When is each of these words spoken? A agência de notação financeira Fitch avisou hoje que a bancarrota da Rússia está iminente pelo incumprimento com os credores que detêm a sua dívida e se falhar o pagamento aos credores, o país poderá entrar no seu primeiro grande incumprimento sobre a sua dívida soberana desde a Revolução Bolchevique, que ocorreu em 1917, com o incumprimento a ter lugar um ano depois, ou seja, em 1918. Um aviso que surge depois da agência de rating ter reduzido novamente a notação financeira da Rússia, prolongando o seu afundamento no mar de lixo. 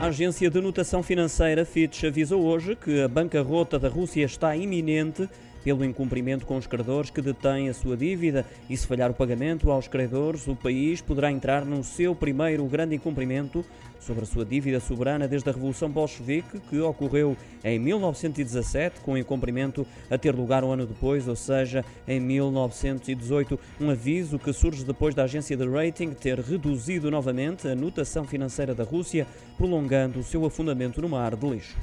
A 0.00 0.06
agência 0.06 0.48
de 0.48 0.62
notação 0.62 1.02
financeira 1.02 1.62
Fitch 1.62 2.04
avisou 2.04 2.42
hoje 2.42 2.74
que 2.74 3.02
a 3.02 3.06
bancarrota 3.06 3.78
da 3.78 3.90
Rússia 3.90 4.24
está 4.24 4.56
iminente 4.56 5.28
pelo 5.62 5.84
incumprimento 5.84 6.46
com 6.46 6.56
os 6.56 6.66
credores 6.66 7.10
que 7.10 7.20
detêm 7.20 7.68
a 7.68 7.74
sua 7.74 7.96
dívida 7.96 8.46
e 8.68 8.76
se 8.76 8.86
falhar 8.86 9.10
o 9.10 9.14
pagamento 9.14 9.70
aos 9.70 9.88
credores, 9.88 10.46
o 10.46 10.56
país 10.56 11.00
poderá 11.00 11.30
entrar 11.30 11.64
no 11.64 11.82
seu 11.84 12.14
primeiro 12.14 12.64
grande 12.66 12.94
incumprimento 12.94 13.64
sobre 14.00 14.24
a 14.24 14.26
sua 14.26 14.44
dívida 14.44 14.80
soberana 14.80 15.28
desde 15.28 15.48
a 15.48 15.52
Revolução 15.52 15.88
Bolchevique, 15.90 16.58
que 16.68 16.80
ocorreu 16.80 17.36
em 17.62 17.78
1917, 17.78 19.00
com 19.00 19.12
o 19.12 19.18
incumprimento 19.18 19.86
a 20.10 20.16
ter 20.16 20.34
lugar 20.34 20.64
um 20.64 20.72
ano 20.72 20.86
depois, 20.86 21.28
ou 21.28 21.36
seja, 21.36 21.84
em 22.08 22.18
1918. 22.18 23.58
Um 23.80 23.90
aviso 23.90 24.38
que 24.38 24.52
surge 24.52 24.84
depois 24.84 25.14
da 25.14 25.24
agência 25.24 25.56
de 25.56 25.68
rating 25.68 26.10
ter 26.10 26.38
reduzido 26.40 27.10
novamente 27.10 27.68
a 27.68 27.74
notação 27.74 28.24
financeira 28.24 28.74
da 28.74 28.84
Rússia, 28.84 29.26
prolongando 29.56 30.18
o 30.18 30.24
seu 30.24 30.44
afundamento 30.44 31.00
no 31.02 31.08
mar 31.08 31.36
de 31.36 31.48
lixo. 31.48 31.76